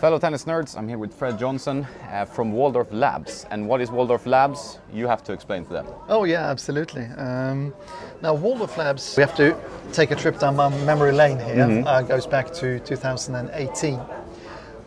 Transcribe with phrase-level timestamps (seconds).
[0.00, 3.44] Fellow tennis nerds, I'm here with Fred Johnson uh, from Waldorf Labs.
[3.50, 4.78] And what is Waldorf Labs?
[4.90, 5.86] You have to explain to them.
[6.08, 7.04] Oh yeah, absolutely.
[7.18, 7.74] Um,
[8.22, 9.54] now Waldorf Labs, we have to
[9.92, 11.66] take a trip down my memory lane here.
[11.66, 11.86] Mm-hmm.
[11.86, 13.98] Uh, goes back to 2018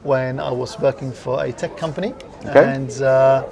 [0.01, 2.15] when I was working for a tech company,
[2.47, 2.73] Okay.
[2.73, 3.45] and uh,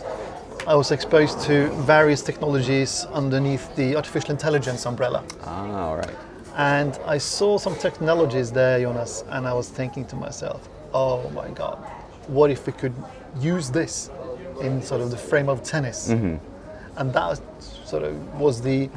[0.66, 5.24] I was exposed to various technologies underneath the artificial intelligence umbrella.
[5.44, 6.16] Ah, all right.
[6.58, 11.50] And I saw some technologies there, Jonas, and I was thinking to myself, oh my
[11.50, 11.78] God,
[12.28, 12.94] what if we could
[13.40, 14.10] use this
[14.62, 16.10] in sort of the frame of tennis?
[16.10, 17.40] And that
[17.86, 18.90] sort of was the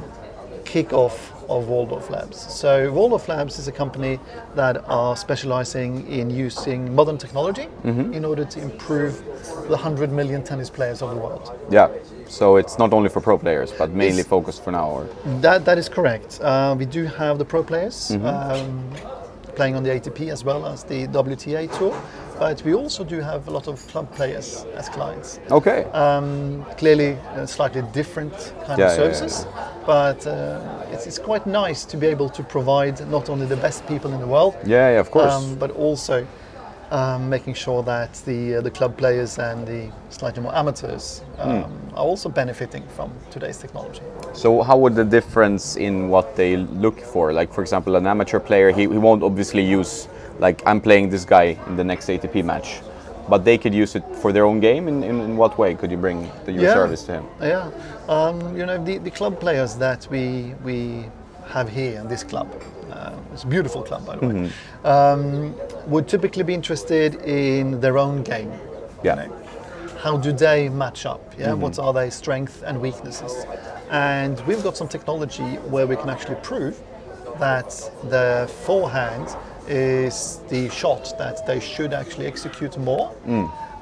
[0.65, 2.37] kick-off of Waldorf Labs.
[2.53, 4.19] So Waldorf Labs is a company
[4.55, 9.23] that are specializing in using modern technology in order to improve
[9.69, 11.51] the 100 million tennis players of the world.
[11.69, 11.89] Yeah.
[12.27, 14.89] So it's not only for pro players, but mainly It's- focused for now.
[14.89, 15.07] Or
[15.41, 16.39] That, that is correct.
[16.41, 18.83] Uh, we do have the pro players um,
[19.55, 21.93] playing on the ATP as well as the WTA tour,
[22.39, 25.39] but we also do have a lot of club players as clients.
[25.51, 25.85] okay.
[25.93, 28.33] Um, clearly, uh, slightly different
[28.65, 29.47] kind Yeah, of yeah, yeah, services,
[29.85, 33.85] but uh, it's, it's quite nice to be able to provide not only the best
[33.87, 35.33] people in the world, yeah, yeah, of course.
[35.33, 36.25] um, but also
[36.91, 41.63] um, making sure that the uh, the club players and the slightly more amateurs um,
[41.63, 41.95] Hmm.
[41.95, 44.01] are also benefiting from today's technology.
[44.33, 47.33] So how would the difference in what they look for?
[47.33, 50.07] Like for example, an amateur player, he, he won't obviously use
[50.39, 52.81] like I'm playing this guy in the next ATP match,
[53.29, 54.87] but they could use it for their own game.
[54.87, 56.73] In, in, in what way could you bring the, your Yeah.
[56.73, 57.25] service to him?
[57.41, 57.69] Yeah,
[58.09, 61.05] um, you know the, the club players that we we
[61.47, 62.47] have here in this club.
[62.91, 64.51] Uh, it's a beautiful club, by the way.
[64.83, 65.55] Um,
[65.87, 68.51] would typically be interested in their own game.
[68.51, 69.15] you Yeah.
[69.15, 69.31] know.
[70.01, 71.21] How do they match up?
[71.37, 73.45] Yeah, what are their strengths and weaknesses?
[73.89, 76.75] And we've got some technology where we can actually prove
[77.39, 77.69] that
[78.09, 79.35] the forehand
[79.67, 83.11] is the shot that they should actually execute more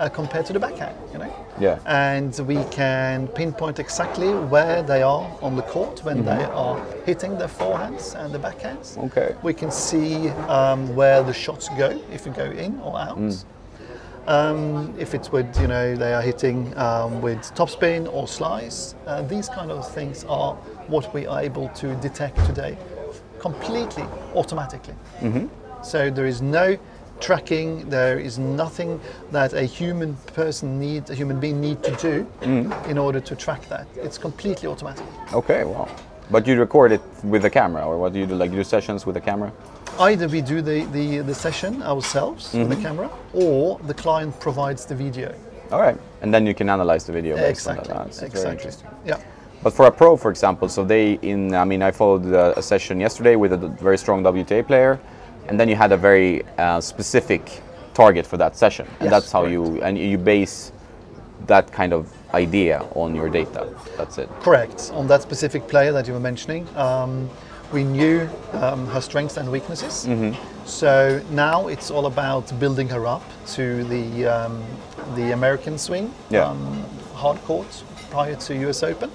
[0.04, 0.96] uh, compared to the backhand.
[1.14, 1.78] You know Yeah.
[1.86, 7.38] and we can pinpoint exactly where they are on the court when they are hitting
[7.38, 8.98] their forehands and the backhands.
[9.08, 9.36] Okay.
[9.44, 13.46] We can see um, where the shots go, if it go in or out.
[14.26, 18.96] Um, if it's with, you know, they are hitting um, with topspin or slice.
[19.06, 20.54] Uh, these kind of things are
[20.88, 22.78] what we are able to detect today
[23.40, 24.96] completely automatically.
[25.84, 26.78] So there is no
[27.24, 27.90] tracking.
[27.90, 29.00] There is nothing
[29.32, 32.88] that a human person needs, a human being need to do mm.
[32.88, 33.88] in order to track that.
[33.96, 35.06] It's completely automatic.
[35.34, 35.88] Okay, wow.
[36.30, 38.36] But you record it with the camera, or what do you do?
[38.36, 39.52] Like you do sessions with the camera?
[40.00, 42.84] Either we do the, the, the session ourselves with the mm-hmm.
[42.84, 45.34] camera, or the client provides the video.
[45.72, 47.36] All right, and then you can analyze the video.
[47.36, 47.94] based exactly.
[47.94, 48.24] On that.
[48.24, 48.52] Exactly.
[48.52, 48.90] interesting.
[49.06, 49.20] Yeah.
[49.64, 52.62] But for a pro, for example, so they in I mean I followed a, a
[52.62, 55.00] session yesterday with a very strong WTA player,
[55.48, 57.62] and then you had a very uh, specific
[57.94, 59.52] target for that session, and Yes, that's how correct.
[59.54, 60.72] you and you base
[61.48, 63.68] that kind of idea on your data.
[63.98, 64.30] That's it.
[64.42, 64.92] Correct.
[64.94, 67.30] On that specific player that you were mentioning, um,
[67.72, 70.08] we knew um, her strengths and weaknesses.
[70.66, 73.24] So now it's all about building her up
[73.56, 74.64] to the um,
[75.16, 76.46] the American swing, Yeah.
[76.50, 76.84] um,
[77.14, 79.12] hard court prior to US Open.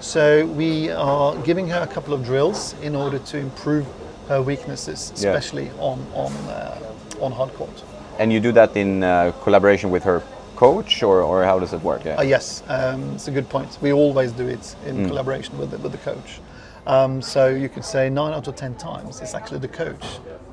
[0.00, 3.86] So we are giving her a couple of drills in order to improve
[4.28, 5.30] her weaknesses, Yeah.
[5.30, 7.82] especially on on uh, on hard court.
[8.18, 10.22] And you do that in uh, collaboration with her
[10.56, 12.04] coach, or, or how does it work?
[12.04, 12.18] Yeah.
[12.18, 13.78] Uh, yes, um, it's a good point.
[13.80, 16.40] We always do it in collaboration with the, with the coach.
[16.86, 20.04] Um, so you could say nine out of ten times it's actually the coach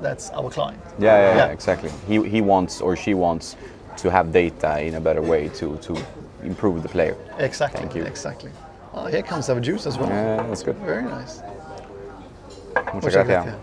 [0.02, 0.80] that's our client.
[0.84, 1.52] Yeah, yeah, yeah, Yeah.
[1.52, 1.90] exactly.
[2.06, 3.56] He, he wants or she wants
[3.96, 5.96] to have data in a better way to, to
[6.44, 7.16] improve the player.
[7.38, 7.80] Exactly.
[7.80, 8.04] Thank you.
[8.04, 8.50] Exactly.
[8.92, 10.08] Oh, here comes our juice as well.
[10.10, 10.76] Yeah, that's good.
[10.76, 11.40] Very nice.
[12.94, 13.44] Muchas gracias.
[13.44, 13.54] gracias.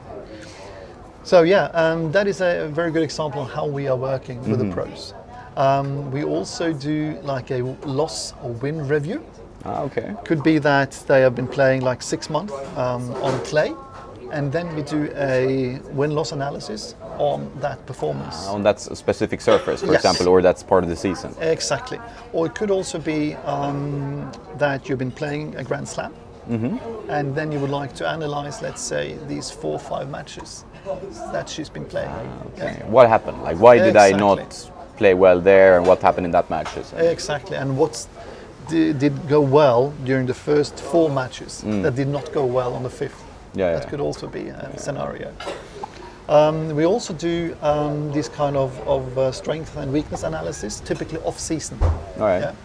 [1.23, 4.59] So yeah, um, that is a very good example of how we are working with
[4.59, 4.69] Mm-hmm.
[4.69, 5.13] the pros.
[5.55, 9.23] Um, we also do like a loss or win review.
[9.65, 10.13] Ah, okay.
[10.25, 13.71] Could be that they have been playing like six months um, on clay,
[14.31, 18.47] and then we do a win-loss analysis on that performance.
[18.47, 20.03] On that specific surface, for Yes.
[20.03, 21.33] example, or that's part of the season.
[21.39, 21.99] Exactly.
[22.33, 26.11] Or it could also be um, that you've been playing a Grand Slam,
[26.47, 30.65] and then you would like to analyze, let's say, these four or five matches
[31.31, 32.09] that she's been playing.
[32.57, 32.85] Yeah.
[32.87, 33.41] What happened?
[33.43, 36.77] Like, why did I not play well there, and what happened in that match?
[36.77, 37.57] Is- Exactly.
[37.57, 38.07] And what's
[38.69, 42.83] did, did go well during the first four matches that did not go well on
[42.83, 43.21] the fifth?
[43.21, 43.59] Mm.
[43.59, 43.89] Yeah, that yeah.
[43.89, 45.31] could also be a scenario.
[46.29, 51.19] Um, we also do um, this kind of, of uh, strength and weakness analysis, typically
[51.19, 51.77] off season.
[51.81, 52.39] All right.
[52.41, 52.55] Yeah,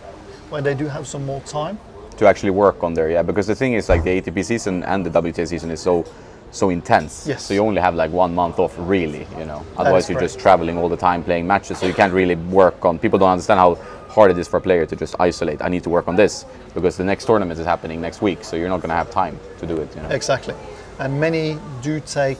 [0.50, 1.78] when they do have some more time.
[2.18, 3.22] To actually work on there, yeah.
[3.22, 6.04] Because the thing is, like the ATP season and the WTA season is so
[6.50, 7.26] so intense.
[7.26, 7.44] Yes.
[7.44, 9.26] So you only have like one month off, really.
[9.38, 12.34] You know, otherwise you're just traveling all the time playing matches, so you can't really
[12.34, 12.98] work on.
[12.98, 13.74] People don't understand how
[14.08, 15.60] hard it is for a player to just isolate.
[15.62, 16.44] I need to work on this
[16.74, 19.38] because the next tournament is happening next week, so you're not going to have time
[19.60, 19.94] to do it.
[19.94, 20.08] You know.
[20.08, 20.54] Exactly.
[20.98, 22.38] And many do take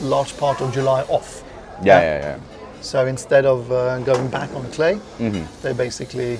[0.00, 1.42] large part of July off.
[1.82, 2.38] Yeah, yeah, yeah.
[2.82, 5.44] So instead of uh, going back on clay, Mm-hmm.
[5.62, 6.38] they basically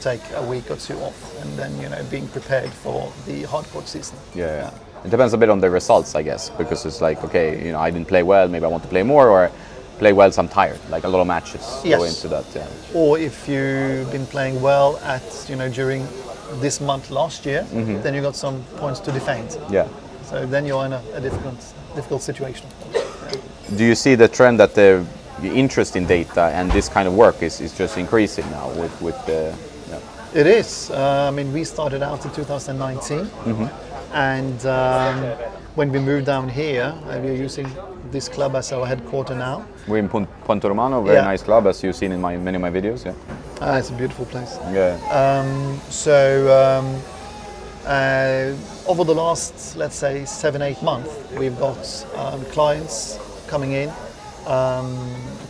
[0.00, 3.86] take a week or two off and then, you know, being prepared for the hardcourt
[3.86, 4.16] season.
[4.34, 5.04] Yeah, yeah.
[5.04, 7.78] It depends a bit on the results, I guess, because it's like, okay, you know,
[7.78, 9.50] I didn't play well, maybe I want to play more, or
[9.98, 10.80] play well, so I'm tired.
[10.90, 12.44] Like a lot of matches go into that.
[12.54, 12.68] Yeah.
[12.94, 16.06] Or if you've been playing well at, you know, during
[16.60, 18.02] this month last year, Mm-hmm.
[18.02, 19.58] then you got some points to defend.
[19.70, 19.88] Yeah.
[20.24, 21.56] So then you're in a, a difficult,
[21.94, 22.66] difficult situation.
[23.76, 25.04] Do you see the trend that the
[25.42, 29.00] the interest in data and this kind of work is, is just increasing now with
[29.02, 29.54] with the.
[30.36, 30.90] It is.
[30.90, 33.30] Uh, I mean, we started out in 2019,
[34.12, 35.22] and um,
[35.76, 37.66] when we moved down here, uh, we're using
[38.10, 39.64] this club as our headquarter now.
[39.88, 41.22] we're in Puente Romano, very Yeah.
[41.24, 43.06] nice club as you've seen in my many of my videos.
[43.06, 43.14] Yeah.
[43.62, 44.58] Uh, it's a beautiful place.
[44.74, 44.98] Yeah.
[45.88, 46.16] So,
[46.62, 46.86] um,
[47.86, 48.52] uh,
[48.90, 51.78] over the last, let's say, seven, eight months, we've got
[52.14, 53.18] um, clients
[53.48, 53.88] coming in,
[54.46, 54.98] um,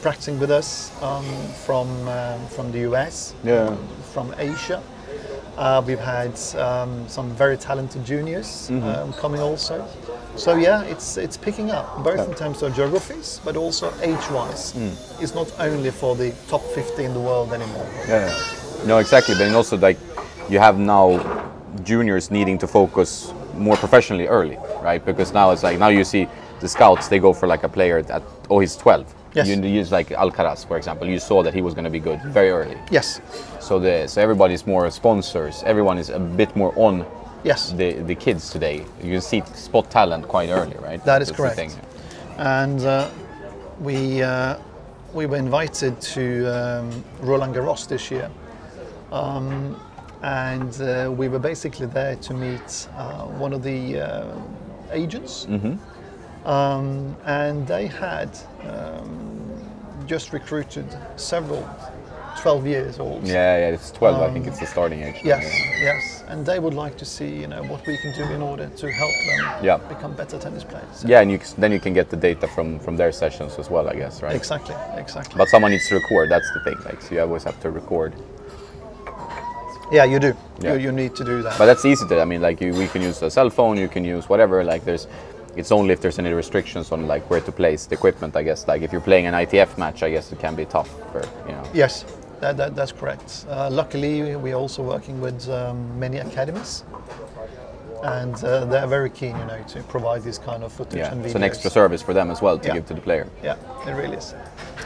[0.07, 1.25] practicing with us um,
[1.67, 3.75] from um, from the US, Yeah.
[4.15, 4.81] from Asia.
[5.59, 6.35] Uh, we've had
[6.67, 9.77] um, some very talented juniors um, coming also.
[10.37, 14.75] So yeah, it's it's picking up both in terms of geographies, but also age-wise.
[15.23, 17.87] It's not only for the top 50 in the world anymore.
[18.09, 18.87] Yeah, yeah.
[18.87, 19.35] No, exactly.
[19.35, 19.99] But also like
[20.49, 21.19] you have now
[21.83, 25.05] juniors needing to focus more professionally early, right?
[25.05, 26.29] Because now it's like now you see
[26.61, 29.16] the scouts they go for like a player at oh he's 12.
[29.35, 29.49] Yes.
[29.49, 31.07] You use like Alcaraz, for example.
[31.07, 32.79] You saw that he was going to be good very early.
[32.91, 33.21] Yes,
[33.61, 35.63] So the so everybody's more sponsors.
[35.67, 37.05] Everyone is a bit more on
[37.45, 37.73] yes.
[37.73, 38.85] the the kids today.
[39.03, 41.05] You see spot talent quite early, right?
[41.05, 41.79] That is That's correct.
[42.39, 43.09] and uh,
[43.81, 44.57] we uh,
[45.13, 48.31] we were invited to um, Roland Garros this year,
[49.13, 49.77] um,
[50.23, 54.35] and uh, we were basically there to meet uh, one of the uh,
[54.93, 55.47] agents,
[56.47, 58.31] um, and they had
[58.63, 61.69] um, just recruited several
[62.41, 63.27] 12 years old.
[63.27, 63.75] Yeah, yeah.
[63.75, 64.21] It's 12.
[64.23, 65.17] I think it's the starting age.
[65.25, 65.43] Yes,
[65.81, 68.69] yes, and they would like to see, you know, what we can do in order
[68.69, 69.79] to help them Yeah.
[69.89, 71.05] become better tennis players.
[71.05, 73.89] Yeah, and you, then you can get the data from from their sessions as well,
[73.89, 74.37] I guess, right?
[74.37, 75.37] Exactly, exactly.
[75.39, 76.31] But someone needs to record.
[76.31, 76.79] That's the thing.
[76.85, 78.13] Like, so you always have to record.
[79.91, 80.33] yeah, you do.
[80.61, 80.75] Yeah.
[80.75, 81.59] You, you need to do that.
[81.59, 82.21] But that's easy to.
[82.21, 83.77] I mean, like, you, we can use a cell phone.
[83.79, 84.63] You can use whatever.
[84.63, 85.07] Like, there's.
[85.57, 88.37] It's only if there's any restrictions on like where to place the equipment.
[88.37, 88.69] I guess.
[88.69, 91.53] Like, if you're playing an ITF match, I guess it can be tough for you
[91.55, 91.65] know.
[91.75, 92.05] yes,
[92.41, 93.47] that, that, that's correct.
[93.49, 96.85] Uh, luckily, we're also working with um, many academies,
[98.03, 101.23] and uh, they're very keen, you know, to provide this kind of footage Yeah, and
[101.23, 101.27] videos.
[101.27, 102.75] it's an extra service for them as well to Yeah.
[102.75, 103.27] give to the player.
[103.43, 103.57] Yeah,
[103.87, 104.35] it really is.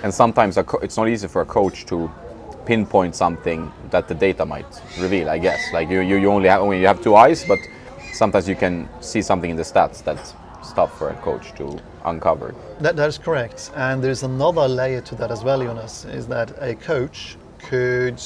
[0.02, 2.10] And sometimes a co- it's not easy for a coach to
[2.64, 4.66] pinpoint something that the data might
[5.00, 5.28] reveal.
[5.28, 7.58] I guess like you, you, you only have only you have two eyes, but
[8.12, 10.34] sometimes you can see something in the stats that's
[10.72, 12.54] tough for a coach to uncover.
[12.80, 13.70] That, that is correct.
[13.76, 18.20] And there's another layer to that as well, Jonas, is that a coach could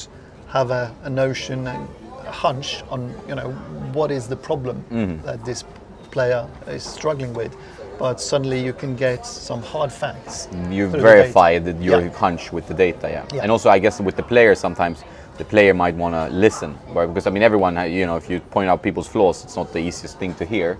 [0.47, 1.87] have a, a notion, and
[2.25, 3.51] a hunch on, you know,
[3.93, 5.25] what is the problem Mm-hmm.
[5.25, 5.63] that this
[6.11, 7.55] player is struggling with.
[7.99, 10.49] But suddenly you can get some hard facts.
[10.69, 12.09] You verify that your Yeah.
[12.09, 13.25] hunch with the data, yeah.
[13.33, 13.41] Yeah.
[13.43, 15.03] And also, I guess with the player, sometimes
[15.37, 17.05] the player might want to listen, right?
[17.07, 19.79] Because I mean, everyone, you know, if you point out people's flaws, it's not the
[19.79, 20.77] easiest thing to hear,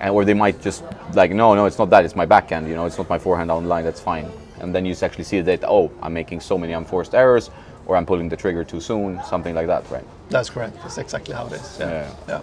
[0.00, 0.82] and or they might just
[1.14, 3.50] like, no, no, it's not that, it's my backhand, you know, it's not my forehand
[3.50, 4.30] the line, that's fine.
[4.60, 5.66] And then you actually see the data.
[5.68, 7.50] Oh, I'm making so many unforced errors,
[7.86, 10.04] or I'm pulling the trigger too soon, something like that, right?
[10.28, 10.76] That's correct.
[10.76, 11.76] That's exactly how it is.
[11.78, 12.14] Yeah.
[12.28, 12.40] yeah.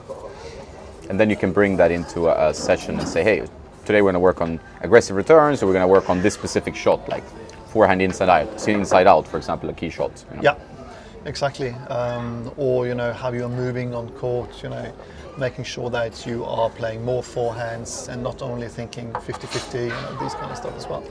[1.10, 3.40] And then you can bring that into a, a session and say, hey,
[3.86, 6.34] today we're going to work on aggressive returns, or we're going to work on this
[6.34, 7.24] specific shot, like
[7.70, 10.24] forehand inside out, inside out, for example, a key shot.
[10.32, 10.44] you know?
[10.44, 10.56] Yeah,
[11.26, 11.70] exactly.
[11.70, 14.64] Um, or you know how you are moving on court.
[14.64, 14.92] You know,
[15.38, 19.74] making sure that you are playing more forehands and not only thinking 50-50.
[19.74, 21.04] You know, these kind of stuff as well.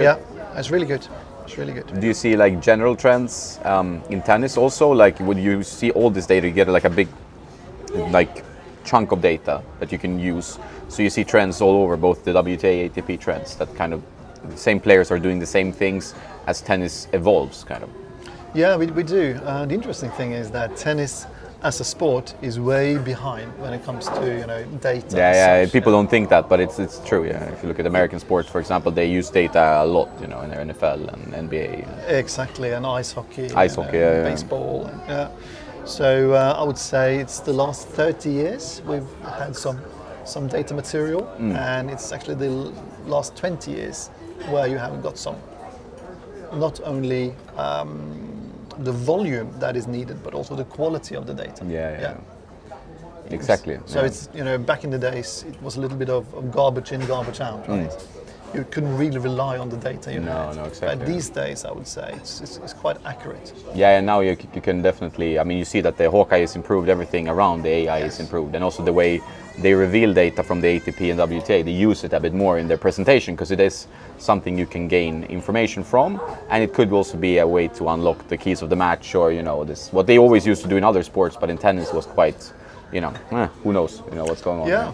[0.00, 0.18] Yeah,
[0.54, 1.06] it's really good.
[1.44, 2.00] It's really good.
[2.00, 4.90] Do you see like general trends um, in tennis also?
[4.90, 6.46] Like, would you see all this data?
[6.48, 7.08] You get like a big,
[8.10, 8.44] like,
[8.84, 10.58] chunk of data that you can use.
[10.88, 13.56] So you see trends all over, both the WTA, ATP trends.
[13.56, 14.02] That kind of
[14.48, 16.14] the same players are doing the same things
[16.46, 17.90] as tennis evolves, kind of.
[18.54, 19.38] Yeah, we, we do.
[19.44, 21.26] Uh, the interesting thing is that tennis
[21.66, 25.16] as a sport is way behind when it comes to you know data.
[25.16, 25.32] Yeah,
[25.62, 25.70] yeah.
[25.76, 27.24] People don't think that, but it's it's true.
[27.26, 27.52] Yeah.
[27.54, 30.08] If you look at American sports, for example, they use data a lot.
[30.20, 32.08] You know, in their NFL and NBA.
[32.08, 34.30] Exactly, and ice hockey, Ice hockey, know, yeah, yeah.
[34.30, 34.86] baseball.
[34.86, 35.28] and- Yeah.
[35.84, 39.78] So uh, I would say it's the last 30 years we've had some
[40.24, 41.54] some data material, Mm.
[41.56, 42.72] and it's actually the
[43.06, 44.10] last 20 years
[44.52, 45.36] where you haven't got some.
[46.52, 47.88] Not only um,
[48.78, 51.64] the volume that is needed, but also the quality of the data.
[51.66, 52.16] Yeah, yeah.
[53.30, 53.78] Exactly.
[53.86, 54.06] So yeah.
[54.06, 56.92] it's you know back in the days it was a little bit of, of garbage
[56.92, 57.90] in, garbage out, right?
[58.54, 60.24] You couldn't really rely on the data you Mm.
[60.26, 60.56] No, had.
[60.56, 60.96] no, exactly.
[60.98, 63.52] But these days, I would say it's, it's, it's quite accurate.
[63.74, 65.38] Yeah, and now you, you can definitely.
[65.38, 66.88] I mean, you see that the Hawkeye is improved.
[66.88, 69.20] Everything around the AI is improved, and also the way
[69.58, 71.64] they reveal data from the ATP and WTA.
[71.64, 73.86] They use it a bit more in their presentation because it is
[74.18, 76.20] something you can gain information from,
[76.50, 79.32] and it could also be a way to unlock the keys of the match, or
[79.32, 81.92] you know, this what they always used to do in other sports, but in tennis
[81.92, 82.52] was quite,
[82.92, 84.68] you know, eh, who knows, you know what's going on.
[84.68, 84.92] Yeah,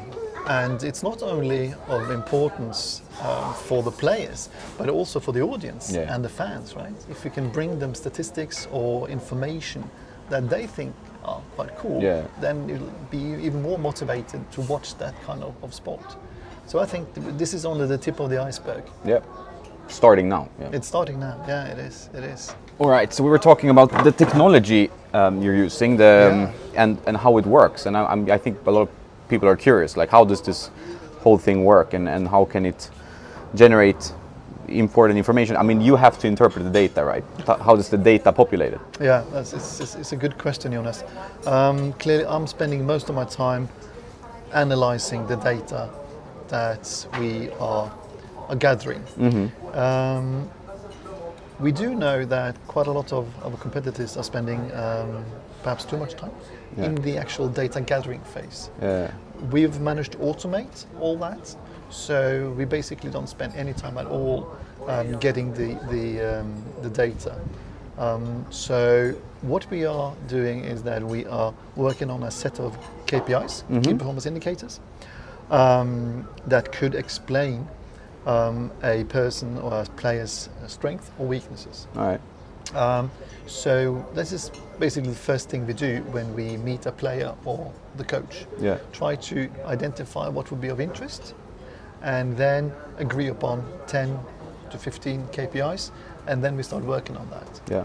[0.49, 5.93] and it's not only of importance um, for the players, but also for the audience
[5.93, 6.13] Yeah.
[6.15, 6.95] and the fans, right?
[7.11, 9.89] If you can bring them statistics or information
[10.31, 12.23] that they think are quite cool, Yeah.
[12.41, 16.17] then you'll be even more motivated to watch that kind of, of sport.
[16.67, 18.83] So I think th- this is only the tip of the iceberg.
[19.05, 19.21] Yeah.
[19.89, 20.49] Starting now.
[20.61, 20.71] Yeah.
[20.73, 21.37] It's starting now.
[21.47, 22.09] Yeah, it is.
[22.15, 22.55] It is.
[22.79, 26.99] All right, so we were talking about the technology um, you're using, the um, and
[27.07, 28.89] and how it works, and I, I'm, I think a lot of
[29.29, 30.71] people are curious, like how does this
[31.23, 32.91] whole thing work, and, and how can it
[33.55, 34.13] generate
[34.79, 35.57] important information?
[35.57, 37.25] I mean, you have to interpret the data, right?
[37.47, 38.81] How does the data populate it?
[39.01, 41.05] Yeah, that's, it's, it's, it's a good question, Jonas.
[41.47, 43.69] Um, clearly, I'm spending most of my time
[44.53, 45.89] analyzing the data
[46.49, 47.93] that we are,
[48.49, 49.03] are gathering.
[49.73, 50.51] Um,
[51.61, 55.25] we do know that quite a lot of our competitors are spending um,
[55.63, 56.33] perhaps too much time
[56.77, 58.71] in the actual data gathering phase.
[58.81, 59.13] Yeah.
[59.51, 61.57] We've managed to automate all that,
[61.93, 64.57] so we basically don't spend any time at all
[64.89, 67.39] um, getting the the, um, the data.
[67.99, 72.77] Um, so what we are doing is that we are working on a set of
[73.07, 74.81] KPIs, key performance indicators,
[75.51, 77.69] um, that could explain
[78.27, 81.87] um, a person or a player's strength or weaknesses.
[81.97, 82.21] All right.
[82.75, 83.11] Um,
[83.47, 87.73] so this is basically the first thing we do when we meet a player or
[87.97, 88.47] the coach.
[88.59, 88.79] Yeah.
[88.93, 91.35] Try to identify what would be of interest,
[92.03, 94.19] and then agree upon 10
[94.71, 95.91] to 15 KPIs,
[96.27, 97.61] and then we start working on that.
[97.71, 97.85] Yeah.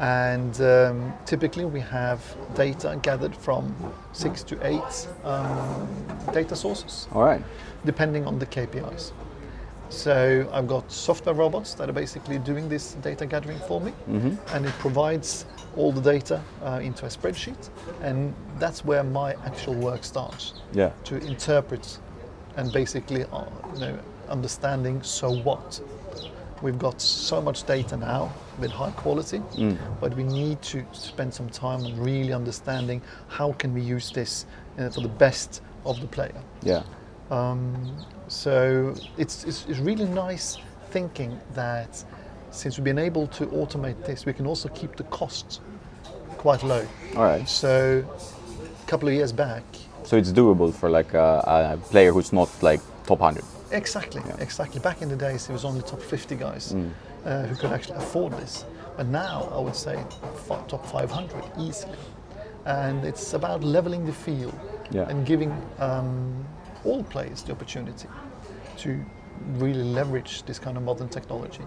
[0.00, 2.20] And um, typically we have
[2.54, 3.74] data gathered from
[4.12, 5.86] six to eight um,
[6.32, 7.42] data sources All right.
[7.84, 9.12] depending on the KPIs.
[9.90, 14.66] So I've got software robots that are basically doing this data gathering for me, and
[14.66, 17.68] it provides all the data uh, into a spreadsheet,
[18.02, 20.90] and that's where my actual work starts Yeah.
[21.04, 21.98] to interpret
[22.56, 23.44] and basically, uh,
[23.74, 25.80] you know, understanding so what.
[26.62, 29.42] We've got so much data now with high quality,
[30.00, 34.46] but we need to spend some time on really understanding how can we use this
[34.78, 36.40] uh, for the best of the player.
[36.62, 36.82] Yeah.
[37.30, 37.94] Um,
[38.28, 40.56] so it's, it's, it's really nice
[40.90, 42.02] thinking that
[42.50, 45.60] since we've been able to automate this, we can also keep the costs
[46.38, 46.86] quite low.
[47.16, 47.46] All right.
[47.48, 48.04] So
[48.82, 49.64] a couple of years back,
[50.04, 53.44] So it's doable for like a, a player who's not like top 100.
[53.72, 54.80] exactly, exactly.
[54.80, 56.74] Back in the days, it was only top 50 guys
[57.24, 58.64] uh, who could actually afford this.
[58.96, 59.96] But now, I would say
[60.68, 61.98] top 500 easily.
[62.66, 64.54] And it's about leveling the field
[64.90, 65.08] Yeah.
[65.08, 66.44] and giving um,
[66.84, 68.08] all players the opportunity
[68.78, 69.04] to
[69.58, 71.64] really leverage this kind of modern technology.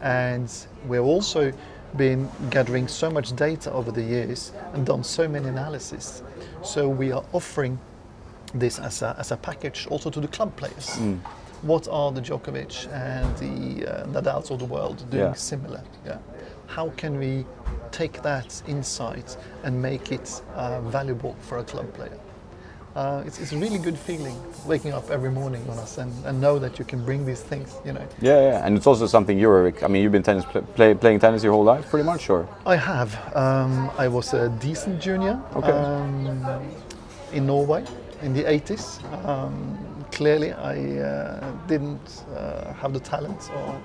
[0.00, 0.50] And
[0.86, 1.52] we're also
[1.96, 6.22] been gathering so much data over the years and done so many analyses.
[6.62, 7.78] So we are offering
[8.54, 10.98] this as a, as a package also to the club players.
[11.62, 15.32] What are the Djokovic and the uh, Nadals of the world doing Yeah.
[15.34, 15.82] similar?
[16.04, 16.18] Yeah.
[16.66, 17.44] How can we
[17.92, 22.18] take that insight and make it uh, valuable for a club player?
[22.94, 26.38] Uh, it's, it's a really good feeling waking up every morning on us and, and
[26.40, 28.06] know that you can bring these things, you know.
[28.20, 28.66] Yeah, yeah.
[28.66, 29.72] And it's also something you're.
[29.82, 32.46] I mean, you've been tennis pl- play, playing tennis your whole life, pretty much, or?
[32.66, 33.14] I have.
[33.34, 35.70] Um, I was a decent junior Okay.
[35.72, 36.62] um,
[37.32, 37.84] in Norway
[38.20, 39.00] in the 80s.
[39.26, 39.78] Um,
[40.12, 43.80] clearly, I uh, didn't uh, have the talent or,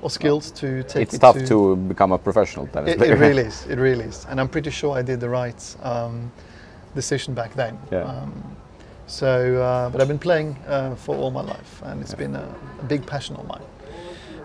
[0.00, 1.46] or skills to take It's it tough to.
[1.46, 3.12] to become a professional tennis It, player.
[3.12, 3.66] it really is.
[3.66, 4.24] It really is.
[4.30, 6.32] And I'm pretty sure I did the right um,
[6.94, 7.78] decision back then.
[7.90, 8.02] Yeah.
[8.02, 8.56] Um,
[9.06, 12.54] so, uh, but I've been playing uh, for all my life, and it's been a,
[12.80, 13.62] a big passion of mine.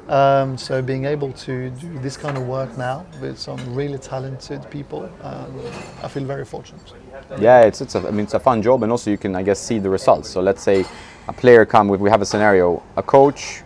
[0.08, 4.68] Um, so, being able to do this kind of work now with some really talented
[4.72, 5.62] people, um,
[6.04, 6.94] I feel very fortunate.
[7.40, 9.44] Yeah, it's it's a, I mean it's a fun job, and also you can I
[9.44, 10.30] guess see the results.
[10.30, 10.86] So let's say
[11.28, 13.64] a player come with we have a scenario, a coach,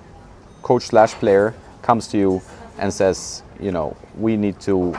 [0.63, 2.41] coach slash player comes to you
[2.77, 4.97] and says, you know, we need to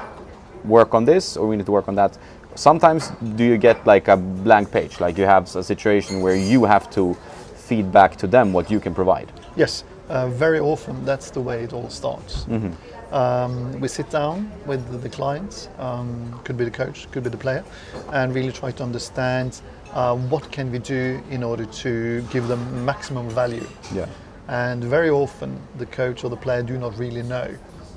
[0.65, 2.19] work on this or we need to work on that.
[2.54, 6.64] Sometimes do you get like a blank page, like you have a situation where you
[6.64, 7.14] have to
[7.54, 9.33] feed back to them what you can provide?
[9.57, 12.47] Yes, uh, very often that's the way it all starts.
[13.12, 17.30] Um, we sit down with the, the clients, um, could be the coach, could be
[17.30, 17.64] the player,
[18.12, 22.85] and really try to understand uh, what can we do in order to give them
[22.85, 23.66] maximum value.
[23.92, 24.07] Yeah.
[24.47, 27.49] And very often the coach or the player do not really know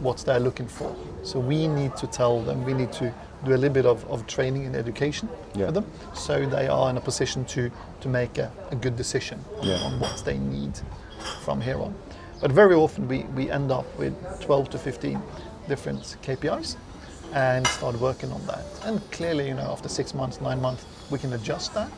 [0.01, 0.95] what they're looking for.
[1.21, 3.13] So we need to tell them, we need to
[3.45, 5.67] do a little bit of, of training and education Yeah.
[5.67, 7.71] for them so they are in a position to,
[8.01, 9.75] to make a, a good decision on, Yeah.
[9.83, 10.79] on what they need
[11.43, 11.93] from here on.
[12.41, 15.21] But very often we, we end up with 12 to 15
[15.67, 16.75] different KPIs
[17.33, 18.63] and start working on that.
[18.83, 21.89] And clearly, you know, after six months, nine months, we can adjust that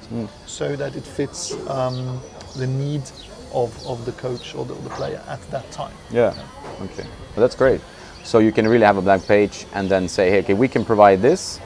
[0.45, 2.21] so that it fits um,
[2.55, 3.01] the need
[3.53, 5.93] of, of the coach or the, the player at that time.
[6.11, 6.33] Yeah.
[6.81, 7.03] Okay.
[7.35, 7.81] Well, that's great.
[8.25, 10.83] So you can really have a blank page and then say, hey, okay, we can
[10.83, 11.59] provide this.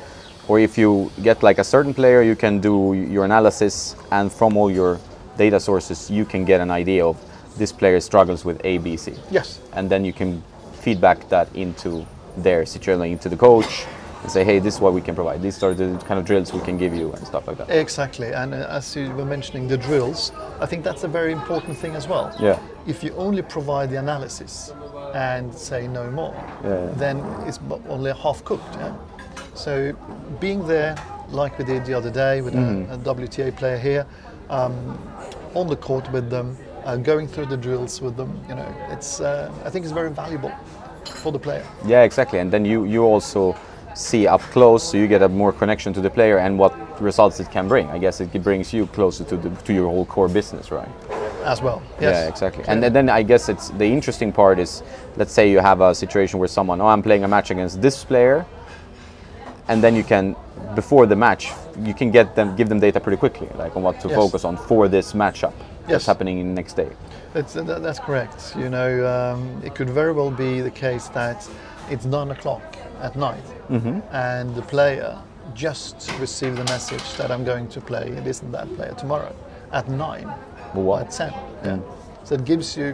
[0.50, 4.58] Or if you get like a certain player, you can do your analysis, and from
[4.58, 5.00] all your
[5.38, 7.18] data sources, you can get an idea of
[7.58, 9.14] this player struggles with A, B, C.
[9.32, 9.62] Yes.
[9.72, 10.44] And then you can
[10.82, 13.86] feedback that into their situation, into the coach,
[14.22, 15.42] and say, hey, this is what we can provide.
[15.42, 17.70] These are the kind of drills we can give you and stuff like that.
[17.70, 21.78] Exactly, and uh, as you were mentioning the drills, I think that's a very important
[21.78, 22.36] thing as well.
[22.38, 22.60] Yeah.
[22.86, 24.74] If you only provide the analysis
[25.14, 28.76] and say no more, Yeah, then it's only half cooked.
[28.76, 28.94] Yeah?
[29.56, 29.94] So
[30.40, 30.96] being there,
[31.30, 32.92] like we did the other day with Mm-hmm.
[32.92, 34.06] a, a WTA player here,
[34.50, 34.98] um,
[35.56, 39.20] on the court with them, uh, going through the drills with them, you know, it's
[39.20, 40.52] uh, I think it's very valuable
[41.24, 41.66] for the player.
[41.86, 42.40] Yeah, exactly.
[42.40, 43.56] And then you, you also
[43.96, 47.40] see up close, so you get a more connection to the player and what results
[47.40, 47.88] it can bring.
[47.90, 50.88] I guess it brings you closer to, the, to your whole core business, right?
[51.44, 51.82] As well.
[52.02, 52.16] Yes.
[52.16, 52.64] Yeah, exactly.
[52.68, 54.84] And then I guess it's the interesting part is,
[55.16, 58.04] let's say you have a situation where someone, oh, I'm playing a match against this
[58.04, 58.46] player,
[59.68, 60.36] and then you can,
[60.76, 61.52] before the match,
[61.84, 64.16] you can get them, give them data pretty quickly, like on what to Yes.
[64.18, 65.54] focus on for this matchup
[65.88, 66.90] that's happening in the next day.
[67.34, 68.54] That's, that, that's correct.
[68.58, 71.48] You know, um, it could very well be the case that
[71.90, 73.44] it's nine o'clock at night,
[74.12, 75.18] and the player
[75.56, 79.34] just received the message that I'm going to play this and that player tomorrow
[79.72, 80.32] at nine
[80.74, 81.20] what?
[81.20, 81.34] at.
[81.64, 81.80] Yeah.
[82.24, 82.86] So it gives you,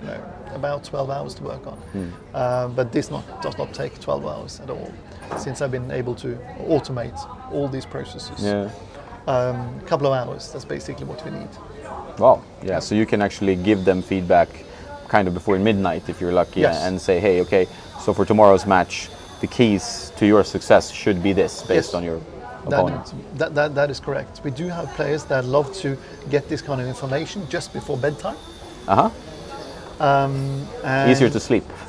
[0.00, 1.76] you know, about 12 hours to work on.
[1.76, 2.08] Hmm.
[2.34, 4.92] Uh, but this not, does not take 12 hours at all,
[5.36, 7.16] since I've been able to automate
[7.52, 8.42] all these processes.
[8.42, 8.70] Yeah.
[9.26, 10.50] Um, a couple of hours.
[10.52, 11.48] That's basically what we need.
[12.18, 12.42] Wow.
[12.62, 12.78] Yeah.
[12.78, 14.48] So you can actually give them feedback
[15.08, 16.82] kind of before midnight if you're lucky Yes.
[16.84, 17.66] and say, hey, okay,
[18.00, 19.08] so for tomorrow's match,
[19.40, 21.94] the keys to your success should be this based Yes.
[21.94, 22.20] on your
[22.70, 24.40] That, that, that, that is correct.
[24.44, 25.96] We do have players that love to
[26.30, 28.36] get this kind of information just before bedtime.
[28.86, 29.10] Uh huh.
[30.00, 30.66] Um,
[31.10, 31.64] Easier to sleep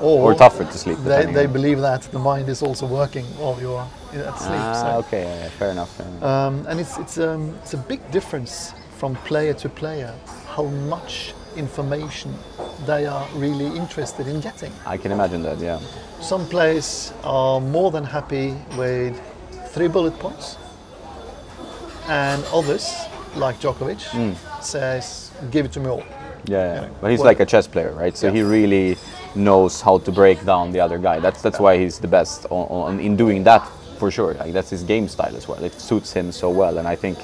[0.00, 0.98] or, or tougher to sleep.
[0.98, 4.60] They, they believe that the mind is also working while you're at sleep.
[4.60, 6.22] Ah, so, okay, yeah, yeah, fair enough.
[6.22, 10.14] um, and it's, it's, um, it's a big difference from player to player
[10.46, 12.34] how much information
[12.86, 14.72] they are really interested in getting.
[14.84, 15.80] I can imagine that, yeah.
[16.20, 19.20] Some players are more than happy with
[19.72, 20.56] three bullet points,
[22.08, 22.94] and others,
[23.36, 24.32] like Djokovic, Hmm.
[24.60, 26.02] says, "Give it to me all."
[26.44, 26.74] Yeah, yeah.
[26.82, 26.88] Yeah.
[27.00, 28.16] but he's Well- like a chess player, right?
[28.16, 28.34] So Yeah.
[28.34, 28.96] he really
[29.34, 31.18] knows how to break down the other guy.
[31.20, 33.62] That's that's why he's the best on, on, in doing that
[33.98, 34.34] for sure.
[34.34, 35.62] Like that's his game style as well.
[35.64, 37.18] It suits him so well, and I think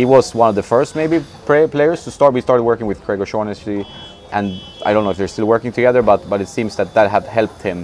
[0.00, 2.32] he was one of the first maybe players to start.
[2.32, 3.86] We started working with Craig O'Shaughnessy,
[4.32, 4.46] and
[4.86, 7.24] I don't know if they're still working together, but but it seems that that had
[7.38, 7.78] helped him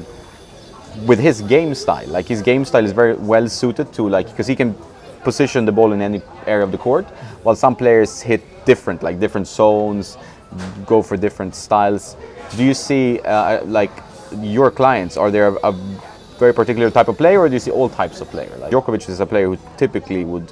[1.10, 2.08] with his game style.
[2.08, 4.74] Like his game style is very well suited to like because he can
[5.28, 7.06] position the ball in any area of the court,
[7.44, 10.16] while some players hit different, like different zones,
[10.86, 12.16] go for different styles.
[12.56, 13.92] Do you see uh, like
[14.40, 15.18] your clients?
[15.18, 15.72] Are there a, a
[16.38, 18.54] very particular type of player, or do you see all types of player?
[18.62, 20.48] Like Djokovic is a player who typically would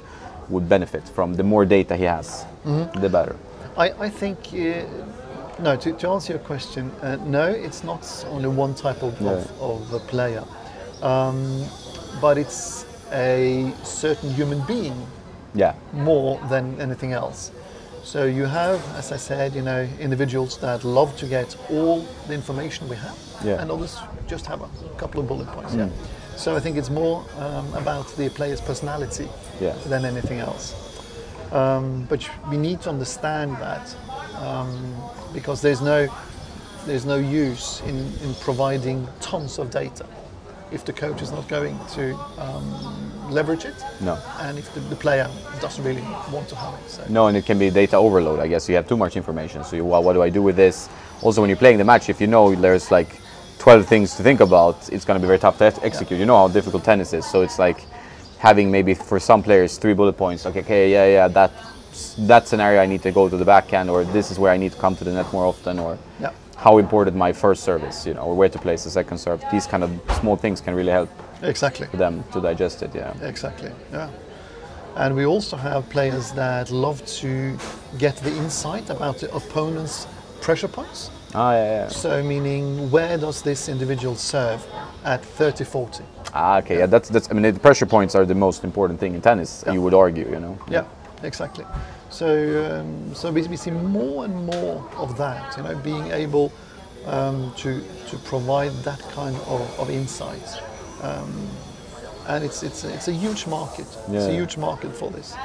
[0.49, 3.35] would benefit from the more data he has, the better.
[3.77, 4.85] I, I think, uh,
[5.61, 9.61] no, to, to answer your question, uh, no, it's not only one type of, of,
[9.61, 10.43] of a player,
[11.01, 11.65] um,
[12.21, 14.95] but it's a certain human being
[15.53, 17.51] Yeah, more than anything else.
[18.03, 22.33] So you have, as I said, you know, individuals that love to get all the
[22.33, 23.61] information we have, Yeah.
[23.61, 25.73] and others just have a couple of bullet points.
[25.73, 25.89] Yeah.
[26.37, 29.27] So I think it's more um, about the player's personality
[29.61, 29.73] Yeah.
[29.87, 30.73] than anything else.
[31.51, 33.95] Um, but we need to understand that
[34.39, 34.95] um,
[35.33, 36.07] because there's no
[36.85, 40.05] there's no use in, in providing tons of data
[40.71, 44.19] if the coach is not going to um, leverage it No.
[44.41, 45.27] and if the, the player
[45.61, 46.89] doesn't really want to have it.
[46.89, 47.03] So.
[47.09, 48.39] No, and it can be data overload.
[48.39, 49.63] I guess you have too much information.
[49.63, 50.87] So, you, well, what do I do with this?
[51.23, 53.19] Also, when you're playing the match, if you know there's like
[53.65, 56.19] 12 things to think about, it's going to be very tough to ex- execute.
[56.19, 57.79] You know how difficult tennis is, so it's like
[58.37, 60.45] having maybe for some players three bullet points.
[60.45, 61.51] Okay, okay, yeah, yeah, that
[62.19, 64.73] that scenario I need to go to the backhand, or this is where I need
[64.73, 66.29] to come to the net more often, or Yeah.
[66.57, 69.43] how important my first service, you know, or where to place the second serve.
[69.51, 71.09] These kind of small things can really help
[71.41, 71.87] Exactly.
[71.97, 72.91] them to digest it.
[72.93, 73.13] Yeah.
[73.23, 73.71] Exactly.
[73.91, 74.09] Yeah.
[74.95, 77.57] And we also have players that love to
[77.97, 80.05] get the insight about the opponent's
[80.41, 81.09] pressure points.
[81.33, 81.87] Ah, yeah, yeah.
[81.89, 84.65] So, meaning where does this individual serve
[85.03, 86.03] at 30 40?
[86.33, 86.79] Ah, okay.
[86.79, 87.29] Yeah, that's that's.
[87.29, 89.63] I mean, the pressure points are the most important thing in tennis.
[89.71, 90.57] You would argue, you know.
[90.69, 90.85] Yeah,
[91.23, 91.65] exactly.
[92.09, 96.51] So, um, so we, we see more and more of that, you know, being able
[97.05, 100.61] um, to, to provide that kind of, of insight.
[101.01, 101.49] Um,
[102.27, 103.85] and it's, it's, it's a huge market.
[104.09, 105.35] It's a huge market for this.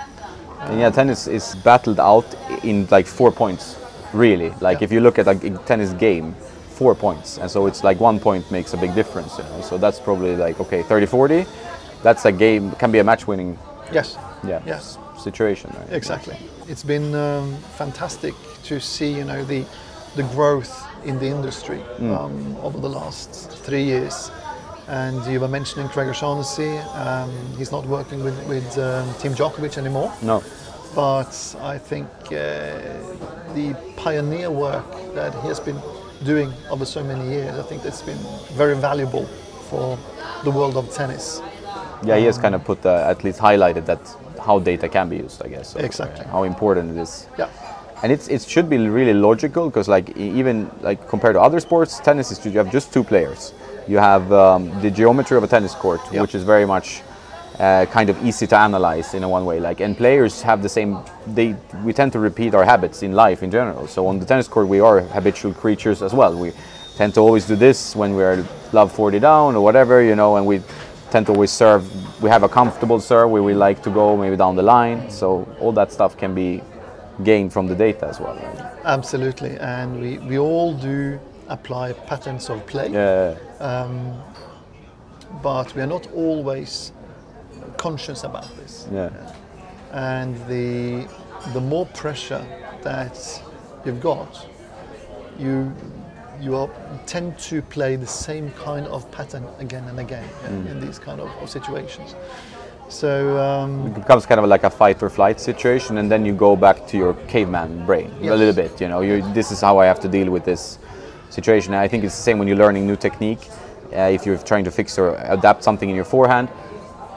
[0.60, 2.26] And yeah, tennis is battled out
[2.62, 3.76] in like four points,
[4.12, 4.51] really.
[4.61, 4.85] Like Yeah.
[4.85, 5.35] if you look at a
[5.66, 6.35] tennis game,
[6.79, 9.61] four points, and so it's like one point makes a big difference, you know.
[9.62, 11.46] So that's probably like okay, 30-40,
[12.03, 13.59] that's a game can be a match-winning,
[13.92, 14.16] Yes.
[14.46, 14.99] yeah, Yes.
[15.23, 15.70] situation.
[15.79, 15.92] Right?
[15.96, 16.37] Exactly.
[16.68, 19.64] It's been um, fantastic to see, you know, the
[20.16, 20.73] the growth
[21.05, 23.31] in the industry um, over the last
[23.64, 24.31] three years.
[24.88, 26.79] And you were mentioning Craig Shaughnessy.
[26.96, 30.42] Um, he's not working with with um, Team Djokovic anymore, No,
[30.94, 32.31] but I think uh,
[33.55, 35.81] the pioneer work that he has been
[36.24, 38.18] doing over so many years, I think that's been
[38.53, 39.26] very valuable
[39.68, 39.98] for
[40.44, 41.40] the world of tennis.
[42.03, 44.00] yeah, he has kind of put uh, at least highlighted that
[44.46, 45.76] how data can be used, I guess.
[45.76, 46.24] Exactly.
[46.24, 47.26] uh, how important it is.
[47.38, 47.48] Yeah.
[48.03, 52.00] and it's it should be really logical because like even like compared to other sports
[52.00, 53.53] tennis is you have just two players
[53.92, 56.22] you have um, the geometry of a tennis court Yeah.
[56.22, 57.03] which is very much
[57.61, 59.61] uh, kind of easy to analyze in a one way.
[59.61, 63.42] Like and players have the same they we tend to repeat our habits in life
[63.42, 63.87] in general.
[63.87, 66.35] So on the tennis court we are habitual creatures as well.
[66.37, 66.53] We
[66.96, 70.46] tend to always do this when we're love 40 down or whatever you know and
[70.46, 70.62] we
[71.11, 71.83] tend to always serve
[72.23, 75.11] we have a comfortable serve where we like to go maybe down the line.
[75.11, 76.62] So all that stuff can be
[77.25, 78.37] gained from the data as well.
[78.37, 78.73] Right?
[78.85, 83.35] Absolutely, and we, we all do apply patterns of play, Yeah,
[85.42, 86.92] but we are not always
[87.76, 88.87] conscious about this.
[88.92, 89.11] yeah,
[89.92, 91.09] And the
[91.54, 92.44] the more pressure
[92.83, 93.42] that
[93.85, 94.46] you've got,
[95.38, 95.72] you
[96.40, 96.70] you are,
[97.06, 101.20] tend to play the same kind of pattern again and again yeah, in these kind
[101.20, 102.14] of, of situations.
[102.88, 106.33] So um, it becomes kind of like a fight or flight situation, and then you
[106.33, 108.80] go back to your caveman brain a little bit.
[108.80, 110.78] You know, you this is how I have to deal with this
[111.30, 111.72] situation.
[111.72, 113.48] And I think it's the same when you're learning new technique.
[113.92, 116.48] Uh, if you're trying to fix or adapt something in your forehand,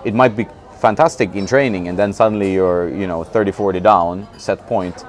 [0.06, 0.48] it might be
[0.80, 5.06] fantastic in training, and then suddenly you're you know 30, 40 down, set point,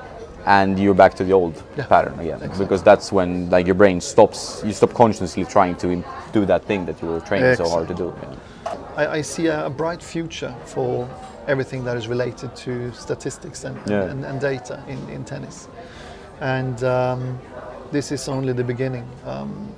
[0.47, 1.87] and you're back to the old Yeah.
[1.87, 2.41] pattern again.
[2.59, 4.63] Because that's when like your brain stops.
[4.65, 7.95] You stop consciously trying to do that thing that you were training so hard to
[7.95, 8.05] do.
[8.05, 8.39] know.
[8.97, 11.09] I, I see a, a bright future for
[11.47, 14.05] everything that is related to statistics and, Yeah.
[14.11, 15.69] and, and data in, in tennis.
[16.41, 17.39] And um,
[17.93, 19.07] this is only the beginning.
[19.27, 19.69] Um,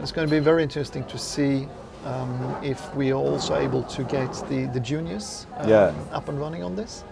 [0.00, 1.66] it's going to be very interesting to see
[2.04, 5.92] um, if we are also able to get the, the juniors um, Yeah.
[6.12, 7.04] up and running on this.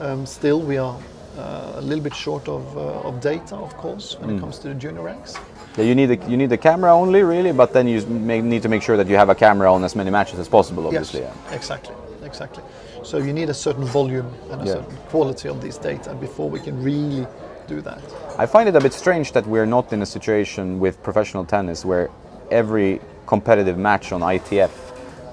[0.00, 0.96] Um, still, we are
[1.38, 4.36] uh, a little bit short of, uh, of data, of course, when Mm.
[4.36, 5.36] it comes to the junior ranks.
[5.76, 8.62] Yeah, you need the, you need the camera only really, but then you may, need
[8.62, 10.86] to make sure that you have a camera on as many matches as possible.
[10.86, 11.54] Obviously, Yes, yeah.
[11.54, 12.62] exactly, exactly.
[13.04, 14.72] So you need a certain volume and a Yeah.
[14.74, 17.26] certain quality of these data before we can really
[17.68, 18.00] do that.
[18.38, 21.84] I find it a bit strange that we're not in a situation with professional tennis
[21.84, 22.08] where
[22.50, 23.00] every
[23.32, 24.70] competitive match on ITF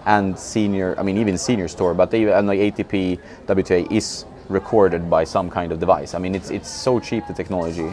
[0.06, 5.10] and senior, I mean even senior tour, but even and like ATP, WTA is recorded
[5.10, 6.14] by some kind of device.
[6.14, 7.90] I mean it's it's so cheap the technology.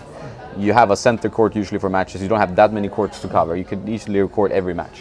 [0.66, 2.20] You have a center court usually for matches.
[2.20, 3.56] You don't have that many courts to cover.
[3.56, 4.98] You could easily record every match.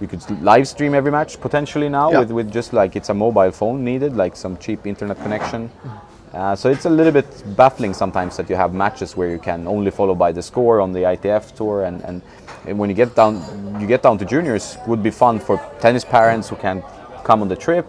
[0.00, 2.20] You could live stream every match potentially now Yeah.
[2.20, 5.68] with, with just like it's a mobile phone needed, like some cheap internet connection.
[5.68, 6.07] Mm-hmm.
[6.32, 9.66] Uh, so it's a little bit baffling sometimes that you have matches where you can
[9.66, 12.22] only follow by the score on the ITF tour, and, and,
[12.66, 13.34] and when you get down,
[13.80, 16.82] you get down to juniors, would be fun for tennis parents who can
[17.24, 17.86] come on the trip,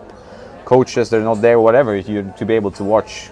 [0.66, 3.30] coaches they're not there, whatever, you, to be able to watch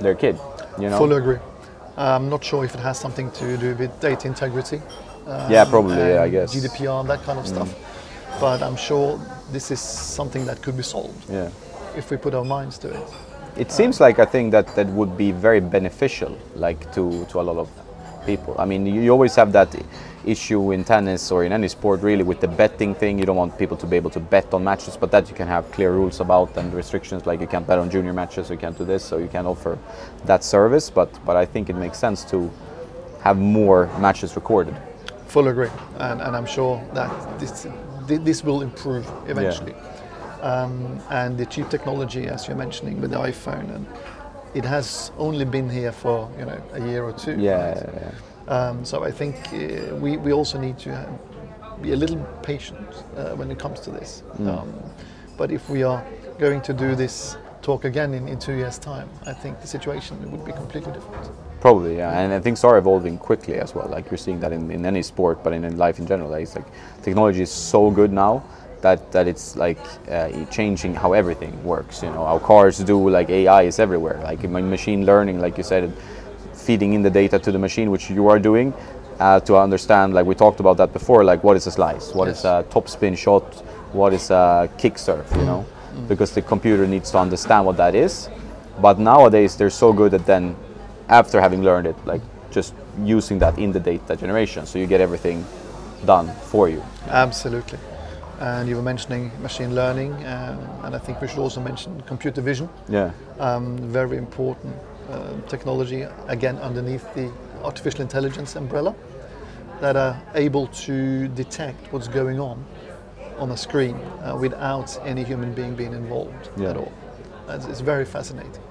[0.00, 0.38] their kid.
[0.78, 0.98] You know.
[0.98, 1.38] Fully agree.
[1.96, 4.80] I'm not sure if it has something to do with data integrity.
[5.48, 5.96] yeah, probably.
[5.96, 6.54] Yeah, I guess.
[6.54, 7.72] GDPR, and that kind of stuff.
[8.40, 9.20] But I'm sure
[9.52, 11.50] this is something that could be solved Yeah.
[11.96, 13.08] if we put our minds to it.
[13.56, 17.42] It seems like a thing that, that would be very beneficial, like to, to a
[17.42, 17.68] lot of
[18.26, 18.54] people.
[18.58, 19.74] I mean, you, you always have that
[20.24, 23.18] issue in tennis or in any sport, really, with the betting thing.
[23.18, 25.48] You don't want people to be able to bet on matches, but that you can
[25.48, 28.76] have clear rules about and restrictions, like you can't bet on junior matches, you can't
[28.76, 29.78] do this, so you can't offer
[30.26, 30.90] that service.
[30.90, 32.50] But but I think it makes sense to
[33.22, 34.74] have more matches recorded.
[35.26, 37.66] full agree, and, and I'm sure that this
[38.06, 39.74] this will improve eventually.
[40.42, 43.86] Um, and the cheap technology, as you're mentioning with the iPhone, and
[44.54, 47.38] it has only been here for you know a year or two.
[47.38, 47.76] Yeah, right?
[47.76, 48.12] yeah, yeah.
[48.50, 53.04] Um, so I think uh, we, we also need to have, be a little patient
[53.16, 54.22] uh, when it comes to this.
[54.40, 54.72] Um,
[55.36, 56.04] but if we are
[56.38, 60.30] going to do this talk again in, in two years' time, I think the situation
[60.32, 61.30] would be completely different.
[61.60, 63.86] Probably, yeah, and I think things are evolving quickly as well.
[63.86, 66.30] Like you're seeing that in, in any sport, but in, in life in general.
[66.30, 66.66] Like, it's like
[67.02, 68.42] technology is so good now
[68.82, 69.78] that, that it's like
[70.10, 72.02] uh, changing how everything works.
[72.02, 73.08] You know, our cars do.
[73.10, 74.20] Like AI is everywhere.
[74.22, 75.92] Like ma- machine learning, like you said,
[76.54, 78.72] feeding in the data to the machine, which you are doing,
[79.18, 80.14] uh, to understand.
[80.14, 81.24] Like we talked about that before.
[81.24, 82.14] Like what is a slice?
[82.14, 82.66] What is Yes.
[82.66, 83.42] a top spin shot?
[83.92, 85.26] What is a kick serve?
[85.36, 85.66] You know,
[86.08, 88.28] because the computer needs to understand what that is.
[88.80, 90.56] But nowadays they're so good at then,
[91.08, 95.00] after having learned it, like just using that in the data generation, so you get
[95.00, 95.44] everything
[96.06, 96.82] done for you.
[97.08, 97.78] Absolutely.
[98.40, 102.40] And you were mentioning machine learning, um, and I think we should also mention computer
[102.40, 102.68] vision.
[102.88, 103.10] Yeah.
[103.38, 104.74] um, very important
[105.10, 107.30] uh, technology, again, underneath the
[107.64, 108.94] artificial intelligence umbrella,
[109.80, 112.64] that are able to detect what's going on
[113.38, 116.70] on a screen uh, without any human being being involved Yeah.
[116.70, 116.92] at all.
[117.48, 118.62] It's, it's very fascinating.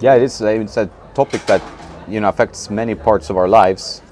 [0.00, 0.40] Yeah, it is.
[0.42, 1.62] uh, It's a topic that
[2.08, 4.02] you know affects many parts of our lives,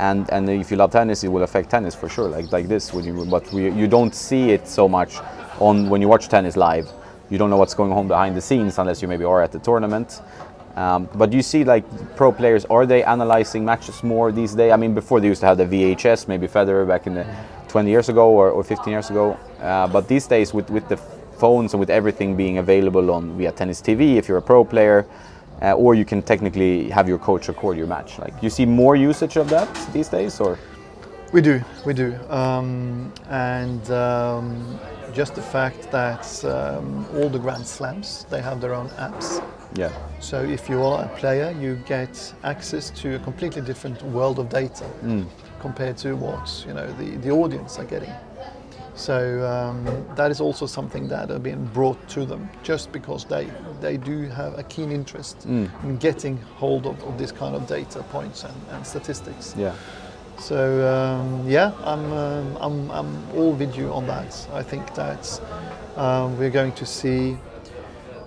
[0.00, 2.28] and and if you love tennis, it will affect tennis for sure.
[2.28, 5.18] Like like this, when you, but we, you don't see it so much
[5.60, 6.88] on when you watch tennis live.
[7.28, 9.58] You don't know what's going on behind the scenes unless you maybe are at the
[9.58, 10.20] tournament.
[10.74, 11.84] Um, but you see, like
[12.16, 14.72] pro players, are they analyzing matches more these days?
[14.72, 17.26] I mean, before they used to have the VHS, maybe Federer back in the
[17.68, 19.38] 20 years ago or, or 15 years ago.
[19.60, 23.52] Uh, but these days, with with the phones and with everything being available on via
[23.52, 25.06] tennis TV, if you're a pro player,
[25.62, 28.18] uh, or you can technically have your coach record your match.
[28.18, 30.58] Like, you see more usage of that these days, or
[31.32, 32.18] We do, we do.
[32.28, 34.80] Um, and um,
[35.12, 39.40] just the fact that um, all the Grand Slams, they have their own apps.
[39.74, 44.38] yeah, So if you are a player, you get access to a completely different world
[44.38, 44.84] of data
[45.60, 48.12] compared to what you know the, the audience are getting.
[49.00, 53.48] So um, that is also something that are being brought to them just because they
[53.80, 58.02] they do have a keen interest in getting hold of, of this kind of data
[58.12, 59.54] points and, and statistics.
[59.56, 59.72] yeah,
[60.38, 64.48] So um, yeah, I'm, um, I'm, I'm all with you on that.
[64.52, 65.40] I think that
[65.96, 67.38] um, we're going to see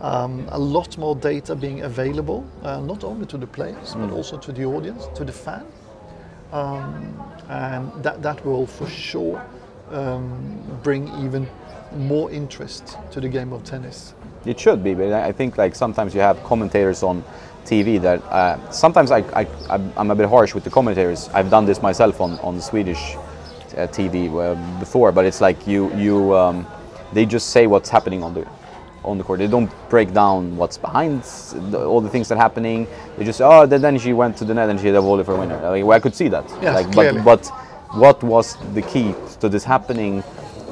[0.02, 4.38] um, a lot more data being available, uh, not only to the players but also
[4.40, 5.66] to the audience, to the fan,
[6.52, 7.14] um,
[7.50, 9.40] and that that will for sure
[9.92, 11.48] um, bring even
[11.96, 14.14] more interest to the game of tennis.
[14.46, 14.94] it should be.
[14.94, 17.24] But I think like sometimes you have commentators on
[17.66, 21.30] TV that uh, sometimes I, I I'm- a bit harsh with the commentators.
[21.34, 25.94] I've done this myself on on Swedish uh, TV uh, before, but it's like you
[25.96, 26.66] you um,
[27.14, 28.46] they just say what's happening on the
[29.04, 29.40] on the court.
[29.40, 31.24] They don't break down what's behind
[31.72, 32.88] the, all the things that are happening.
[33.18, 35.24] They just oh then, then she went to the net and she had a volley
[35.24, 35.60] for a winner.
[35.62, 36.46] Like, well, I could see that.
[36.62, 37.22] Yes, like, clearly.
[37.22, 37.52] but but
[37.94, 40.24] what was the key to this happening?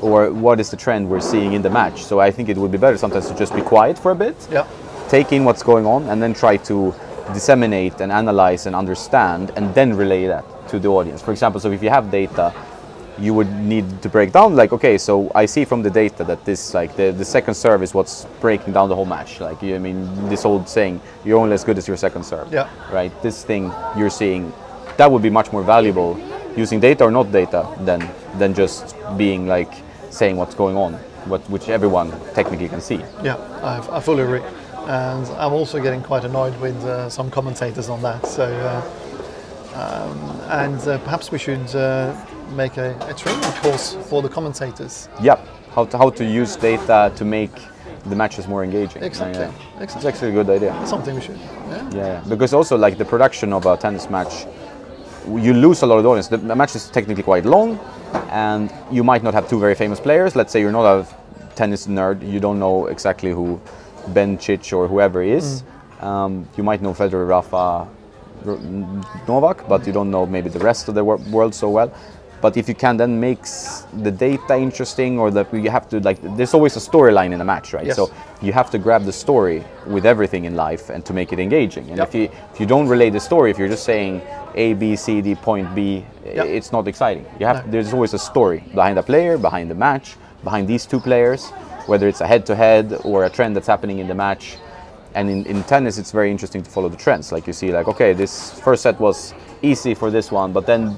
[0.02, 2.04] Or what is the trend we're seeing in the match?
[2.04, 4.36] So I think it would be better sometimes to just be quiet for a bit,
[4.52, 4.66] Yeah,
[5.10, 6.94] take in what's going on, and then try to
[7.34, 11.22] disseminate and analyze and understand, and then relay that to the audience.
[11.22, 12.52] For example, so if you have data,
[13.20, 16.44] you would need to break down like, okay, so I see from the data that
[16.46, 19.40] this like the, the second serve is what's breaking down the whole match.
[19.40, 22.52] Like you, I mean, this old saying, you're only as good as your second serve.
[22.52, 22.68] Yeah.
[22.92, 23.12] Right.
[23.22, 24.52] This thing you're seeing,
[24.98, 26.16] that would be much more valuable
[26.58, 29.74] using data or not data than than just being like
[30.10, 30.94] saying what's going on,
[31.26, 33.00] what which everyone technically can see.
[33.24, 34.42] yeah, I, I fully agree.
[34.88, 38.26] And I'm also getting quite annoyed with uh, some commentators on that.
[38.26, 38.82] So, uh,
[39.76, 42.14] um, and uh, perhaps we should uh,
[42.56, 45.08] make a, a training course for the commentators.
[45.22, 45.38] Yeah,
[45.76, 47.52] how to, how to use data to make
[48.10, 49.04] the matches more engaging.
[49.04, 49.84] Exactly, Yeah, yeah.
[49.84, 49.98] exactly.
[50.00, 50.88] It's actually a good idea.
[50.88, 51.38] Something we should.
[51.38, 51.90] Yeah.
[51.92, 52.24] Yeah, yeah.
[52.28, 54.48] because also like the production of a tennis match,
[55.28, 56.28] you lose a lot of the audience.
[56.28, 57.80] The match is technically quite long,
[58.30, 60.36] and you might not have two very famous players.
[60.36, 61.08] Let's say you're not a
[61.56, 63.60] tennis nerd, you don't know exactly who
[64.10, 65.64] Bencic or whoever is.
[66.00, 67.88] Um, you might know Federer, Rafa,
[68.48, 68.58] R-
[69.28, 71.94] Novak, but you don't know maybe the rest of the wor- world so well.
[72.42, 73.44] But if you can then make
[74.02, 77.46] the data interesting, or that you have to like, there's always a storyline in a
[77.46, 77.86] match, right?
[77.86, 77.96] Yes.
[77.98, 78.10] So
[78.42, 81.90] you have to grab the story with everything in life and to make it engaging.
[81.90, 82.08] And Yep.
[82.08, 84.22] if you if you don't relay the story, if you're just saying
[84.56, 86.46] A, B, C, D, point B, Yep.
[86.46, 87.26] it's not exciting.
[87.40, 87.72] You have No.
[87.72, 91.50] there's always a story behind a player, behind the match, behind these two players,
[91.88, 94.58] whether it's a head-to-head or a trend that's happening in the match.
[95.14, 97.32] And in, in tennis, it's very interesting to follow the trends.
[97.32, 100.98] Like you see, like okay, this first set was easy for this one, but then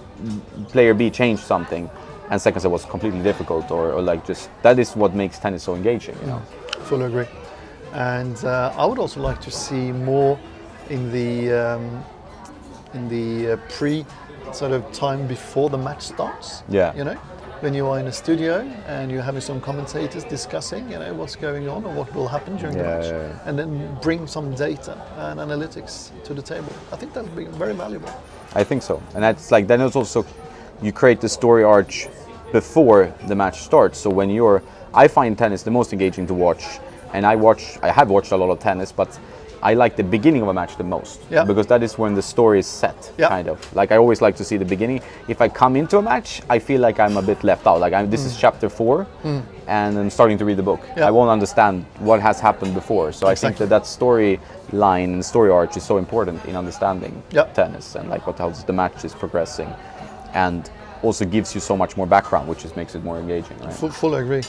[0.69, 1.89] player B changed something,
[2.29, 5.63] and second set was completely difficult, or, or like just that is what makes tennis
[5.63, 6.15] so engaging.
[6.21, 6.41] You know.
[6.83, 7.25] Fully agree.
[7.93, 10.37] And uh, I would also like to see more
[10.89, 12.03] in the um,
[12.93, 14.05] in the uh, pre
[14.51, 16.63] sort of time before the match starts.
[16.69, 16.95] Yeah.
[16.95, 17.15] You know,
[17.61, 21.35] when you are in a studio and you're having some commentators discussing, you know, what's
[21.35, 23.39] going on or what will happen during the match, yeah, yeah.
[23.45, 26.73] and then bring some data and analytics to the table.
[26.91, 28.13] I think that would be very valuable.
[28.53, 30.25] I think so, and that's like then it's also
[30.81, 32.07] you create the story arch
[32.51, 33.97] before the match starts.
[33.97, 34.61] So when you're,
[34.93, 36.63] I find tennis the most engaging to watch,
[37.13, 39.19] and I watch, I have watched a lot of tennis, but
[39.63, 41.45] I like the beginning of a match the most Yeah.
[41.45, 43.29] because that is when the story is set, Yeah.
[43.29, 43.57] kind of.
[43.79, 45.01] Like I always like to see the beginning.
[45.27, 47.79] If I come into a match, I feel like I'm a bit left out.
[47.79, 49.07] Like I'm, this is chapter four,
[49.67, 50.81] and I'm starting to read the book.
[50.81, 50.97] Mm.
[50.97, 51.07] Yeah.
[51.07, 53.11] I won't understand what has happened before.
[53.13, 54.39] So I think that that story
[54.73, 57.13] line and story arch is so important in understanding
[57.53, 59.69] tennis and like what else the match is progressing,
[60.33, 60.69] and
[61.03, 63.73] also gives you so much more background, which just makes it more engaging, right?
[63.73, 64.43] Full, fully agree.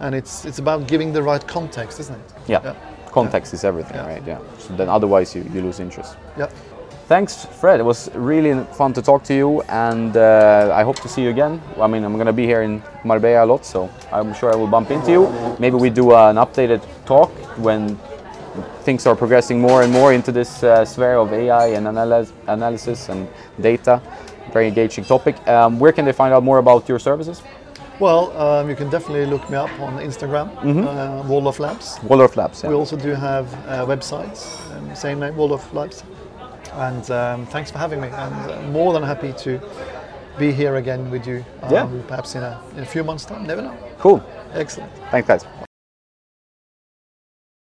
[0.00, 2.30] And it's it's about giving the right context, isn't it?
[2.48, 2.74] Yeah.
[3.10, 4.22] Context is everything, right?
[4.26, 4.38] Yeah.
[4.58, 6.16] So then otherwise you, you lose interest.
[6.36, 6.50] Yeah.
[7.06, 7.80] Thanks, Fred.
[7.80, 11.30] It was really fun to talk to you, and uh, I hope to see you
[11.30, 11.60] again.
[11.80, 14.54] I mean, I'm going to be here in Marbella a lot, so I'm sure I
[14.54, 15.56] will bump into you.
[15.58, 17.98] Maybe we do uh, an updated talk when
[18.84, 23.08] things are progressing more and more into this uh, sphere of AI and analysis, analysis
[23.08, 23.28] and
[23.60, 24.00] data.
[24.52, 25.34] Very engaging topic.
[25.48, 27.42] Um, where can they find out more about your services?
[28.00, 30.86] Well, um, you can definitely look me up on Instagram, Mm-hmm.
[30.88, 31.98] uh, Waldorf Labs.
[32.02, 32.62] Waldorf Labs.
[32.62, 32.70] Yeah.
[32.70, 34.40] We also do have uh, websites,
[34.76, 36.02] um, same name, Waldorf Labs.
[36.72, 38.08] And um, thanks for having me.
[38.08, 39.60] And uh, more than happy to
[40.38, 41.44] be here again with you.
[41.62, 41.88] Um, Yeah.
[42.08, 43.44] Perhaps in a, in a few months' time.
[43.46, 43.76] Never know.
[43.98, 44.22] Cool.
[44.54, 44.90] Excellent.
[45.10, 45.59] Thanks, guys.